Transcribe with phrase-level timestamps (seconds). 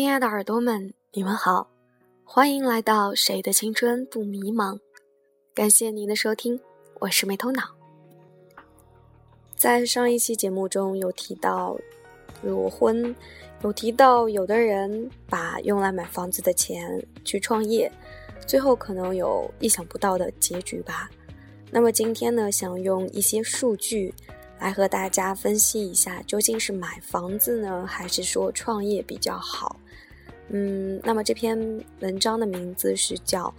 [0.00, 1.68] 亲爱的耳朵们，你们好，
[2.24, 4.74] 欢迎来到《谁的青春不迷茫》。
[5.52, 6.58] 感谢您的收听，
[7.00, 7.64] 我是没头脑。
[9.54, 11.76] 在上一期节目中有提到
[12.42, 13.14] 裸婚，
[13.62, 17.92] 有提到有的人把用来买房子的钱去创业，
[18.46, 21.10] 最后可能有意想不到的结局吧。
[21.70, 24.14] 那么今天呢，想用一些数据。
[24.58, 29.79] 来和大家分析一下，究竟是买房子呢，还是说创业比较好？
[30.52, 31.56] 嗯，那么这篇
[32.00, 33.46] 文章的名字是叫《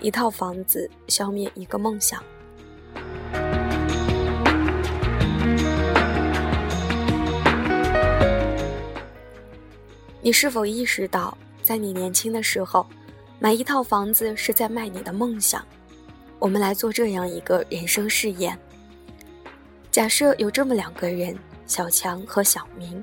[0.00, 2.20] 一套房子消灭一个梦想》。
[10.20, 12.84] 你是否意识到，在你年轻的时候，
[13.38, 15.64] 买一套房子是在卖你的梦想？
[16.40, 18.58] 我们来做这样一个人生试验。
[19.92, 23.00] 假设有这么两个人，小强和小明，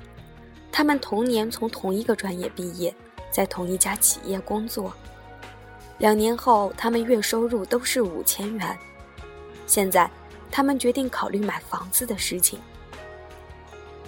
[0.73, 2.93] 他们同年从同一个专业毕业，
[3.31, 4.93] 在同一家企业工作。
[5.97, 8.77] 两年后，他们月收入都是五千元。
[9.67, 10.09] 现在，
[10.49, 12.59] 他们决定考虑买房子的事情。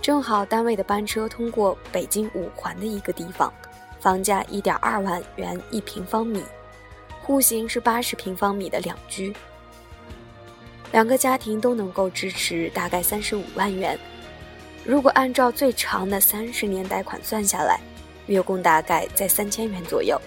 [0.02, 3.54] 正好单位的班车通过北京五环的一个地方，
[4.00, 6.44] 房价一点二万元一平方米，
[7.22, 9.36] 户型是八十平方米的两居。
[10.92, 14.00] 两个家庭都能够支持大概三十五万元，
[14.84, 17.80] 如果按照最长的三十年贷款算下来，
[18.32, 20.20] 月供大概在三千元左右。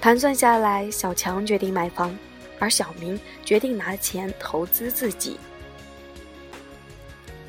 [0.00, 2.18] 盘算下来，小强决定买房，
[2.58, 5.38] 而小明决定拿钱投资自己。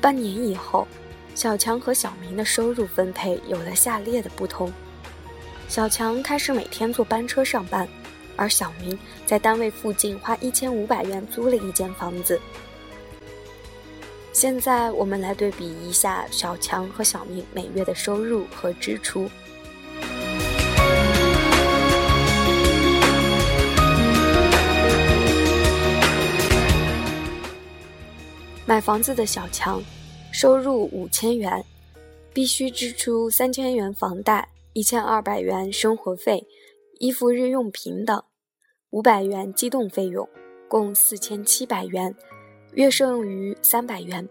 [0.00, 0.86] 半年以后，
[1.34, 4.72] 小强和小明的收入分配有了下列的不同：
[5.68, 7.88] 小强开始每天坐班车上班。
[8.34, 12.40] 而小明在单位附近花一千五百元租了一间房子。
[14.42, 19.30] 现在我们来对比一下小强和小明每月的收入和支出。
[28.66, 29.80] 买房子的小强，
[30.32, 31.64] 收入五千元，
[32.34, 36.44] 必须支出三千元房贷，一千二百元生活费。
[36.98, 38.20] 衣服、日用品等，
[38.90, 40.28] 五百元机动费用，
[40.66, 42.12] 共四千七百元，
[42.74, 44.26] 月剩余三百元。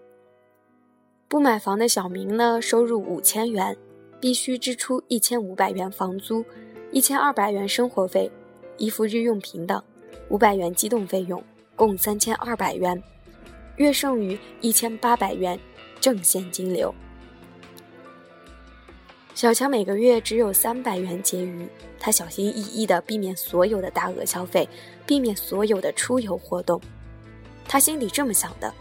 [1.27, 3.77] 不买房的小明呢，收入五千元，
[4.19, 6.43] 必须支出一千五百元房租，
[6.91, 8.31] 一千二百元生活费，
[8.77, 9.81] 衣服、日用品等，
[10.29, 11.41] 五百元机动费用，
[11.75, 13.01] 共三千二百元，
[13.75, 15.59] 月剩余一千八百元
[15.99, 16.91] 正现金流。
[19.35, 21.67] 小强每个月只有三百元结余，
[21.99, 24.67] 他小心翼翼地避免所有的大额消费，
[25.05, 26.81] 避免所有的出游活动。
[27.71, 28.73] 他心里这么想的：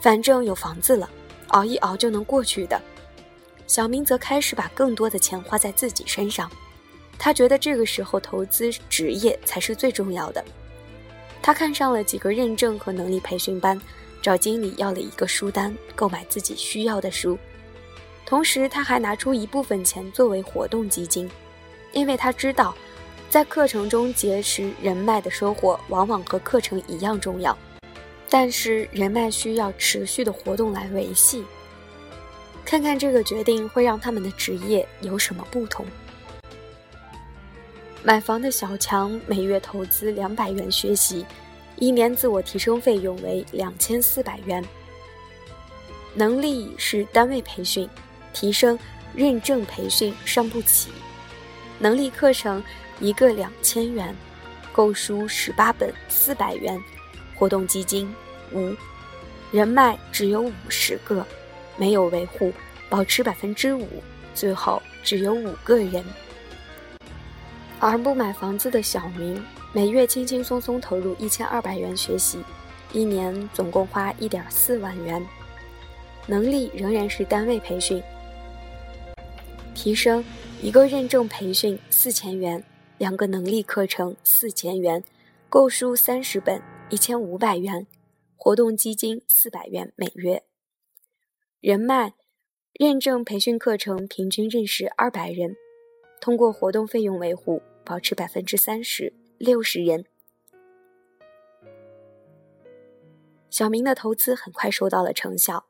[0.00, 1.08] 反正有房子了，
[1.50, 2.82] 熬一熬就能过去的。
[3.68, 6.50] 小明则开始把更多的钱花在自己身上，
[7.16, 10.44] 他觉得这个时候投资职业才是最重要的。
[11.40, 13.80] 他看上了几个认证和能力培训班，
[14.20, 17.38] 找经理要了一个书单，购买自己需要的书。
[18.26, 21.30] 同时，他还拿出一部分钱作为活动基金，
[21.92, 22.74] 因为他知道，
[23.30, 27.56] 在课程中结识人脉的收获往往和课程一样重要，
[28.34, 31.44] 但是人脉需要持续的活动来维系。
[32.64, 35.84] 看看这个决定会让他们的职业有什么不同？
[38.02, 41.26] 买房的小强每月投资两百元学习，
[41.76, 44.64] 一年自我提升费用为两千四百元。
[46.14, 47.86] 能力是单位培训。
[48.32, 48.78] 提升
[49.14, 50.90] 认证培训上不起，
[51.78, 52.64] 能力课程
[52.98, 54.16] 一个两千元，
[54.72, 56.82] 购书十八本四百元，
[57.34, 58.10] 活动基金
[58.54, 58.74] 无，
[59.50, 61.26] 人脉只有五十个，
[61.76, 62.52] 没有维护，
[62.88, 63.88] 保持百分之五，
[64.34, 66.04] 最后只有五个人。
[67.78, 69.42] 而不买房子的小明，
[69.72, 72.38] 每月轻轻松松投入一千二百元学习，
[72.92, 75.24] 一年总共花一点四万元，
[76.26, 78.00] 能力仍然是单位培训。
[79.74, 80.24] 提升
[80.60, 82.62] 一个认证培训四千元，
[82.98, 85.02] 两个能力课程四千元，
[85.48, 87.84] 购书三十本一千五百元，
[88.44, 90.42] 活动基金四百元每月。
[91.60, 92.14] 人脉
[92.72, 95.54] 认证培训课程平均认识二百人，
[96.20, 100.04] 通过活动费用维护保持百分之三十六十人。
[103.48, 105.66] 小明的投资很快收到了成效，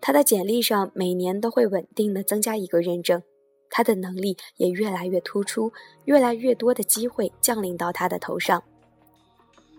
[0.00, 3.20] 他的简历上每年都会稳定的增加一个认证。
[3.68, 5.72] 他的能力也越来越突出，
[6.04, 8.62] 越来越多的机会降临到他的头上。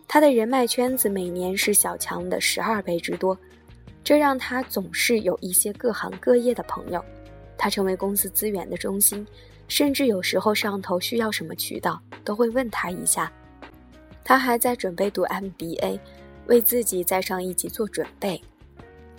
[0.07, 3.37] 他的人脉圈子每年是小强的十二倍之多，
[4.03, 7.03] 这让他总是有一些各行各业的朋友，
[7.57, 9.25] 他成为公司资源的中心，
[9.67, 13.31] 甚至有时候上头需要什么渠道，都会问他一下。
[14.23, 15.99] 他还在准备读 MBA，
[16.47, 18.41] 为自己再上一级做准备。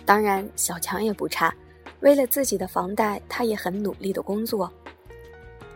[0.05, 1.53] 当然，小强也不差，
[1.99, 4.71] 为了自己的房贷，他也很努力的工作。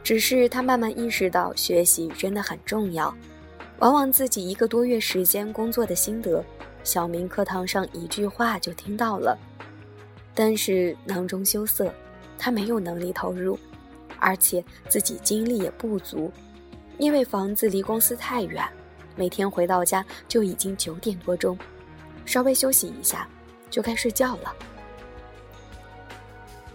[0.04, 3.16] 只是他慢慢意识到，学习真的很重要。
[3.82, 6.46] 往往自己一个多月时间工作的心得，
[6.84, 9.36] 小明课堂上一句话就听到了。
[10.36, 11.92] 但是囊中羞涩，
[12.38, 13.58] 他没有能力投入，
[14.20, 16.32] 而且自己精力也不足，
[17.00, 18.64] 因为房子离公司太远，
[19.16, 21.58] 每天回到家就已经九点多钟，
[22.24, 23.28] 稍微休息一下
[23.72, 24.56] 就该睡觉了。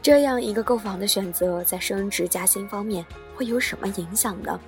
[0.03, 3.07] 这样一个购房的选择，在升职加薪方面
[3.37, 4.59] 会有什么影响呢？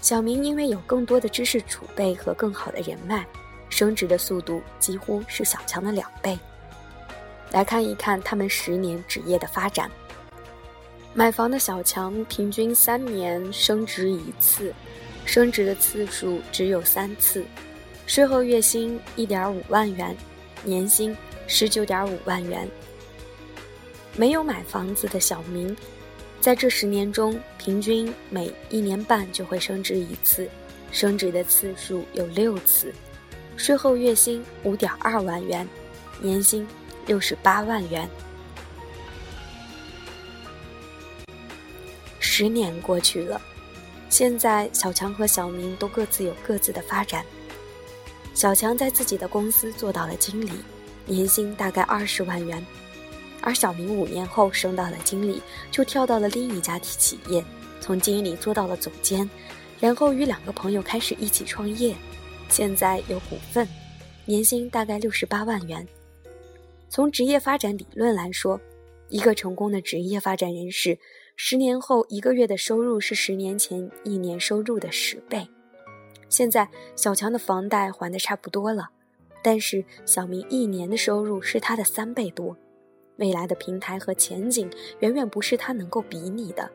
[0.00, 3.26] 小明因为有更多的知识储备和更好的人脉，
[3.68, 6.38] 升职的速度几乎是小强的两倍。
[7.50, 9.90] 来看一看他们十年职业的发展。
[11.12, 14.72] 买房的小强平均三年升职一次，
[15.26, 17.44] 升职的次数只有三次，
[18.06, 20.16] 税后月薪一点五万元，
[20.62, 21.14] 年薪
[21.46, 22.68] 十九点五万元。
[24.16, 25.76] 没有买房子的小明。
[26.40, 30.48] 在这十年中，平均每一年半就会升职一次，
[30.90, 32.94] 升职的次数有六次，
[33.58, 35.68] 税后月薪五点二万元，
[36.18, 36.66] 年薪
[37.06, 38.08] 六十八万元。
[42.18, 43.38] 十年过去了，
[44.08, 47.22] 现在小强和小明都各自有各自的发展。
[48.32, 50.52] 小强在自己的公司做到了经理，
[51.04, 52.64] 年薪大概二十万元。
[53.42, 57.44] 而小明五年后升到了经理，就跳到了另一家企业，
[57.80, 59.28] 从经理做到了总监，
[59.80, 61.94] 然后与两个朋友开始一起创业，
[62.48, 63.66] 现在有股份，
[64.26, 65.86] 年薪大概六十八万元。
[66.88, 68.60] 从职业发展理论来说，
[69.08, 70.98] 一个成功的职业发展人士，
[71.36, 75.48] 十年后一个月的收入是十年前一年收入的十倍。
[76.28, 78.90] 现在小强的房贷还的差不多了，
[79.42, 82.56] 但是小明一年的收入是他的三倍多。
[83.20, 84.68] 未来的平台和前景
[85.00, 86.68] 远远不是他能够比拟的，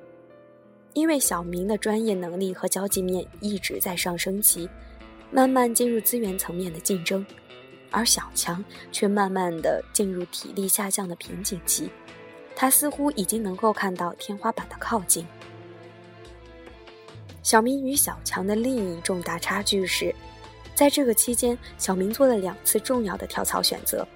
[0.94, 4.70] 因为小明的专业能力和交际面一直在上升期，
[5.32, 7.26] 慢慢进入资源层面的竞争，
[7.90, 11.90] 而小强却慢慢的进入体力下降的瓶颈期，
[12.56, 15.26] 他似乎已经能够看到天花板的靠近。
[17.42, 20.14] 小明与小强的另一重大差距是，
[20.76, 24.08] 在这个期间，小明做了两次重要的跳槽选择。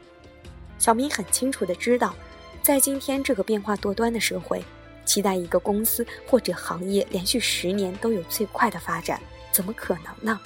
[0.79, 2.15] 小明很清楚的知道，
[2.63, 4.63] 在今天这个变化多端的社会，
[5.05, 9.21] 期待一个公司或者行业连续十年都有最快的发展，
[9.51, 10.39] 怎么可能呢？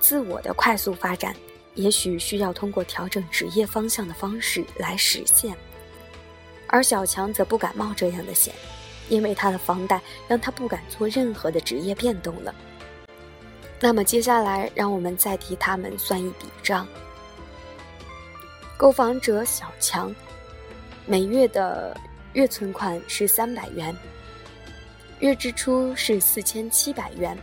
[0.00, 1.34] 自我的快速发展，
[1.74, 5.56] 也许需要通过调整职业方向的方式来实现。
[6.66, 8.52] 而小强则不敢冒这样的险，
[9.08, 12.52] 因为他的房贷让他不敢做任何的职业变动了。
[13.78, 16.88] 那么接下来，让我们再替他们算一笔账。
[18.78, 20.14] 购房者小强，
[21.06, 21.98] 每月的
[22.34, 23.96] 月存款是三百元，
[25.20, 27.34] 月支出是四千七百元。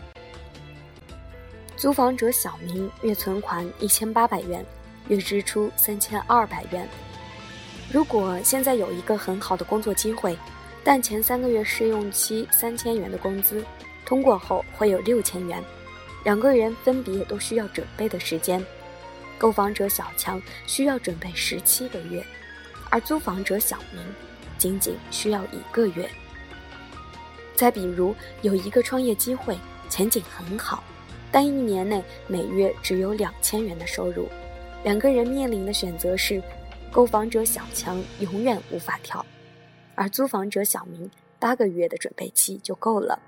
[1.75, 4.63] 租房者小明，月存款一千八百元，
[5.07, 6.87] 月支出三千二百元。
[7.91, 10.37] 如果现在有一个很好的工作机会，
[10.83, 13.65] 但前三个月试用期三千元的工资，
[14.05, 15.59] 通过后会有六千元，
[16.23, 18.63] 两个人分别都需要准备的时间。
[19.37, 22.23] 购房者小强需要准备十七个月，
[22.89, 24.01] 而租房者小明
[24.57, 26.09] 仅仅需要一个月。
[27.55, 29.57] 再比如，有一个创业机会，
[29.89, 30.83] 前景很好，
[31.31, 34.27] 但一年内每月只有两千元的收入，
[34.83, 36.41] 两个人面临的选择是：
[36.91, 39.25] 购房者小强永远无法跳，
[39.95, 41.09] 而租房者小明
[41.39, 43.19] 八个月的准备期就够了。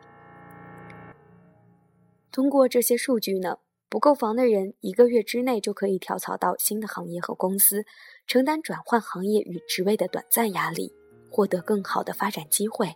[2.31, 3.57] 通过这些数据呢？
[3.95, 7.85] 不购房的人，一个月之内就可以跳槽到新的行业和公司，
[8.27, 10.93] 承担转换行业与职位的短暂压力，
[11.31, 12.93] 获得更好的发展机会。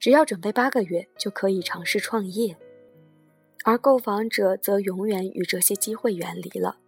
[0.00, 2.56] 只要准备八个月，就可以尝试创业。
[3.62, 6.78] 而购房者则永远与这些机会远离了。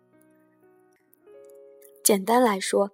[2.02, 2.90] 简单来说，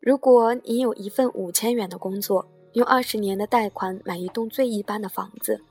[0.00, 5.62] 如果你有一份五千元的工作，用二十年的贷款买一栋最一般的房子。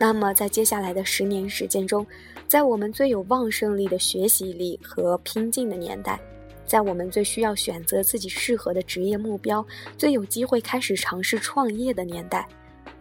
[0.00, 2.06] 那么，在接下来的十年时间中，
[2.46, 6.20] 在我们最有旺盛力的学习力和拼劲的年代，
[6.64, 12.46] 在我们最需要选择自己适合的职业目标、最有机会开始尝试创业的年代，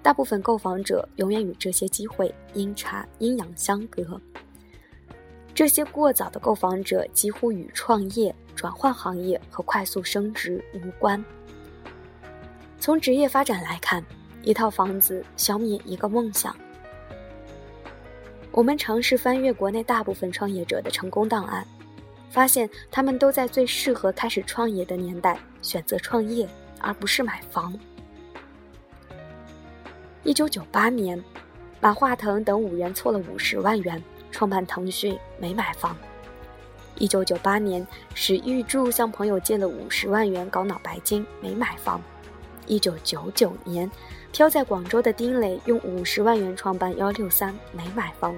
[0.02, 4.20] 大部分购房者永远与这些机会阴差阴阳相隔。
[5.54, 11.24] 这些过早的购房者几乎与创业、转换行业和快速升职无关。
[12.80, 14.04] 从职业发展来看，
[14.42, 16.56] 一套房子消灭一个梦想。
[18.58, 21.64] 我们尝试翻阅国内大部分创业者的成功档案，
[22.32, 26.50] 发现他们都在最适合开始创业的年代选择创业，
[26.80, 27.72] 而不是买房。
[30.24, 31.24] 一九九八年，
[31.80, 35.96] 马化腾等五人凑了五十万元创办腾讯，没买房。
[36.96, 37.86] 一九九八年，
[38.16, 42.02] 史玉柱向朋友借了五十万元搞脑白金，没买房。
[42.68, 43.90] 一九九九年，
[44.32, 48.36] 漂在广州的丁磊用五十万元创办幺六三，没买房。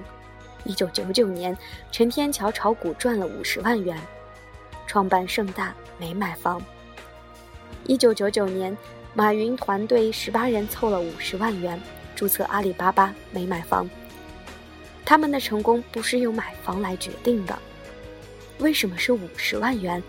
[0.66, 1.58] 一九九九年，
[1.92, 4.00] 陈天桥炒股赚了五十万元，
[4.86, 6.62] 创办盛大，没买房。
[7.86, 8.78] 一九九九年，
[9.16, 11.82] 马云团队十八人凑了五十万元
[12.16, 13.90] 注册阿里巴巴，没买房。
[15.04, 17.58] 他们的成功不是用买房来决定的。
[18.60, 20.04] 为什么是五十万元？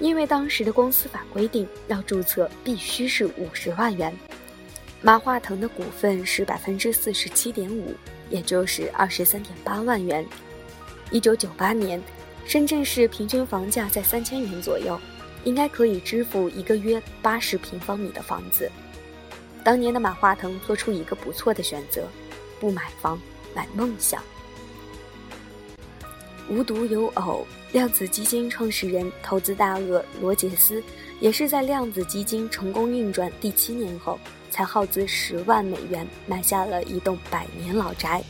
[0.00, 4.12] 因为当时的公司法规定，要注册必须是五十万元。
[5.02, 7.94] 马化腾的股份是百分之四十七点五，
[8.28, 10.26] 也就是二十三点八万元。
[11.10, 12.02] 一九九八年，
[12.44, 14.98] 深圳市平均房价在三千元左右，
[15.44, 18.70] 应该可以支付一个约八十平方米的房子。
[19.62, 22.08] 当年的马化腾做出一个不错的选择，
[22.58, 23.20] 不买房，
[23.54, 24.22] 买梦想。
[26.50, 27.46] 无独有偶。
[27.72, 30.82] 量子基金创始人、投资大鳄罗杰斯，
[31.20, 34.18] 也是在量子基金成功运转第七年后，
[34.50, 38.20] 才耗资十万美元买下了一栋百年老宅。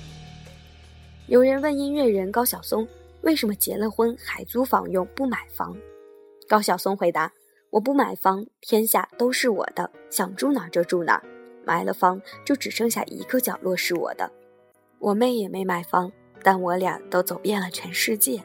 [1.27, 2.87] 有人问音乐人高晓松，
[3.23, 5.75] 为什么结了婚还租房用不买房？
[6.47, 7.33] 高晓松回答
[7.71, 11.23] ：“我不买房，天下都是我的，想住哪就住哪。
[11.65, 14.31] 买了房，就只剩下一个角落是我的。
[14.99, 16.11] 我妹也没买房，
[16.43, 18.43] 但我俩都走遍了全世界。”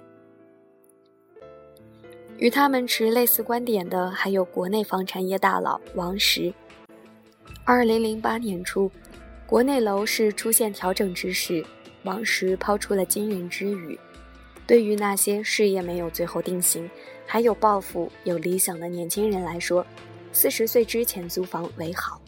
[2.38, 6.54] 与他们持类似观点的还有国内房产业大佬王石。
[7.64, 8.92] 二零零八年初，
[9.48, 11.66] 国内楼市出现调整之时，
[12.04, 13.98] 王石抛出了惊人之语：
[14.68, 16.90] 对于那些事业没有最后定型，
[17.26, 19.86] 还有抱负、有理想的年轻人来说，
[20.34, 22.22] 四十岁之前租房为好。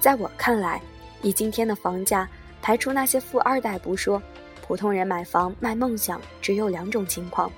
[0.00, 0.82] 在我看来，
[1.22, 2.28] 以今天的房价，
[2.68, 4.22] 排除那些富二代不说，
[4.60, 7.50] 普通人买房卖梦想，只有两种情况。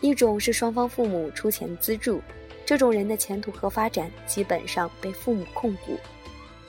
[0.00, 2.22] 一种是双方父母出钱资助，
[2.64, 6.00] 这种人的前途和发展基本上被父母控股。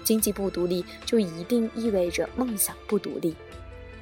[0.04, 3.34] 经济不独立就一定意味着梦想不独立。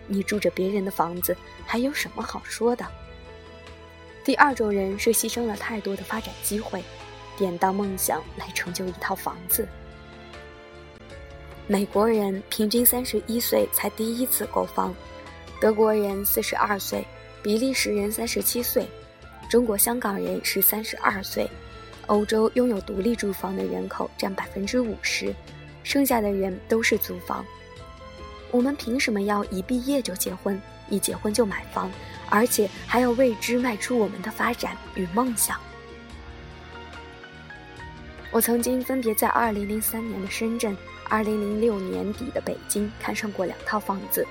[0.07, 1.37] 你住着别人的房子，
[1.67, 2.83] 还有什么好说的？
[4.23, 6.83] 第二种人是牺牲了太多的发展机会，
[7.37, 9.67] 典当梦想来成就一套房子。
[11.67, 14.93] 美国人平均三十一岁才第一次购房，
[15.59, 17.03] 德国人四十二岁，
[17.41, 18.87] 比利时人三十七岁。
[19.49, 21.49] 中国香港人是三十二岁，
[22.05, 25.33] 欧洲拥有独立住房的人口占百分之五十，
[25.83, 27.43] 剩下的人都是租房。
[28.51, 31.91] 我们凭什么要一毕业就结婚，一结婚就买房，
[32.29, 35.59] 而且还要为之卖出我们的发展与梦想？
[38.29, 40.75] 我曾经分别在二零零三年的深圳、
[41.09, 44.25] 二零零六年底的北京看上过两套房子。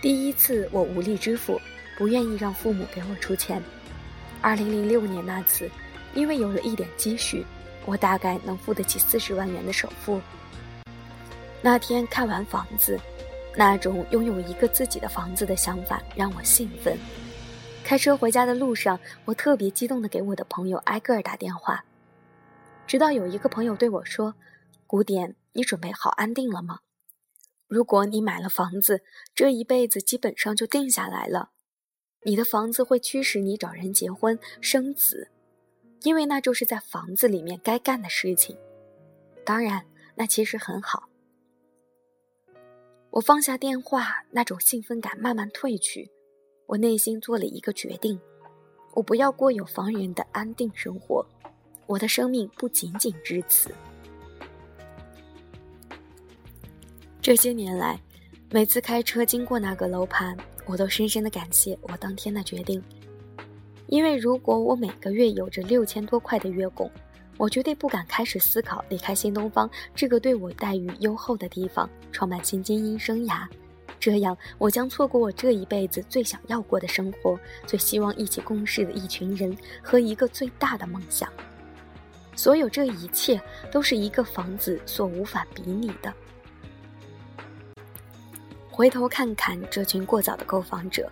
[0.00, 1.60] 第一次我无力支付，
[1.96, 3.62] 不愿意让父母给我出钱。
[4.40, 5.68] 二零零六年那次，
[6.14, 7.44] 因为有了一点积蓄，
[7.84, 10.20] 我大概能付得起四十万元的首付。
[11.60, 13.00] 那天看完房子，
[13.56, 16.96] 那种拥有一个自己的房子的想法让我兴奋。
[17.82, 21.82] 开车回家的路上，我特别激动地给我的朋友挨个打电话，
[22.86, 24.32] 直到有一个朋友对我说
[24.86, 26.80] ：“古典，你准备好安定了吗？
[27.66, 29.02] 如果你买了房子，
[29.34, 31.50] 这一辈子基本上就定下来了。”
[32.24, 35.30] 你的房子会驱使你找人结婚生子，
[36.02, 38.58] 因为那就是在房子里面该干的事情。
[39.44, 39.86] 当然，
[40.16, 41.08] 那其实很好。
[43.10, 46.10] 我放下电话，那种兴奋感慢慢褪去。
[46.66, 48.20] 我内心做了一个决定：
[48.94, 51.24] 我不要过有房人的安定生活。
[51.86, 53.72] 我的生命不仅仅至此。
[57.20, 58.00] 这些年来，
[58.50, 60.36] 每次开车经过那个楼盘。
[60.66, 62.82] 我都深深的感谢我当天的决定，
[63.86, 66.90] 因为如果我每个月有着六千多块的月供，
[67.38, 73.46] 我绝对不敢开始思考离开新东方这个对我待遇优厚的地方，创办新精英生涯。
[73.98, 81.32] 这样，我将错过我这一辈子最想要过的生活，最希望一起共事的一群人和一个最大的梦想。
[82.36, 83.40] 所有这一切，
[83.72, 86.12] 都是一个房子所无法比拟的。
[88.78, 91.10] 回头看看这群过早的购房者，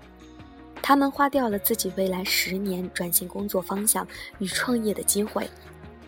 [0.81, 4.07] 他们花掉了自己未来十年转型工作方向
[4.39, 5.51] 与创业的机会，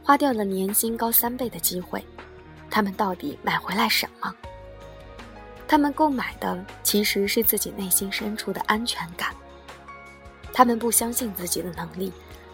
[0.04, 2.00] 花掉了年薪高三倍的机会，
[2.70, 4.32] 他们到底买回来什么？
[5.66, 9.34] 他们购买的其实是自己内心深处的安全感。
[10.52, 12.12] 他们不相信自己的能力，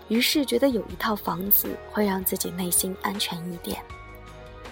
[0.08, 3.82] 于是觉得有一套房子会让自己内心安全一点。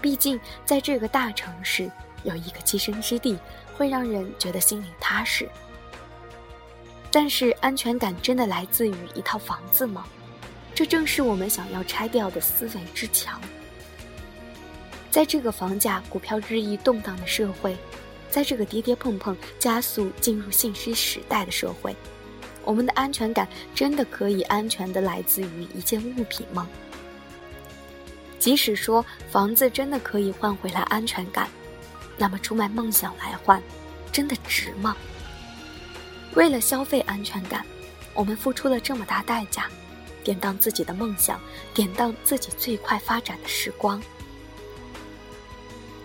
[0.00, 1.90] 毕竟在这个大城市，
[2.24, 3.38] 有一个栖身之地，
[3.76, 5.48] 会让人觉得心里踏实。
[7.10, 10.06] 但是，安全感真的来自于一套房子吗？
[10.74, 13.40] 这正是我们想要拆掉的思维之墙。
[15.10, 17.76] 在这个房价、股票日益动荡的社会，
[18.30, 21.94] 在这个跌跌碰碰、加速进入信息时代的社会，
[22.64, 26.66] 我们的安全感真的可以安全的来自于一件物品吗？
[28.38, 31.46] 即使说房子真的可以换回来安全感，
[32.22, 33.60] 那么出卖梦想来换，
[34.12, 34.96] 真的值吗？
[36.34, 37.66] 为了消费安全感，
[38.14, 39.68] 我们付出了这么大代价，
[40.22, 41.40] 典当自己的梦想，
[41.74, 44.00] 典当自己最快发展的时光。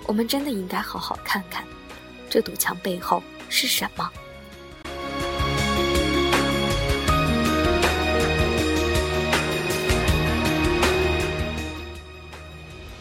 [0.07, 1.63] 我们真的应该好好看看，
[2.27, 4.11] 这堵墙背后是什么。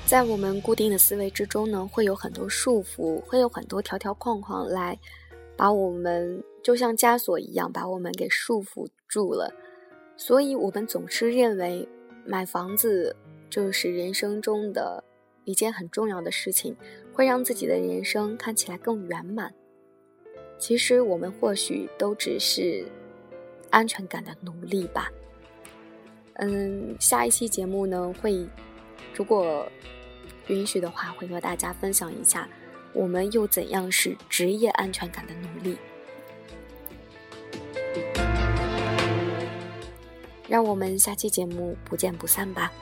[0.06, 4.98] 在我们固定的思维之中呢，会有很多束缚，会有很多条条框框来
[5.56, 6.42] 把我们。
[6.62, 9.54] 就像枷锁一样把我们给束缚住了，
[10.16, 11.88] 所以我们总是认为
[12.24, 13.14] 买房子
[13.48, 15.04] 就是人生中的
[15.44, 16.76] 一件很重要的事情，
[17.12, 19.54] 会让自己的人生看起来更圆满。
[20.58, 22.84] 其实我们或许都只是
[23.70, 25.08] 安全感的奴隶吧。
[26.34, 28.44] 嗯，下一期节目呢会，
[29.14, 29.70] 如果
[30.48, 32.48] 允许的话，会和大家分享一下
[32.92, 35.76] 我们又怎样是职业安全感的奴隶。
[40.48, 42.72] 让我们下期节目不见不散吧。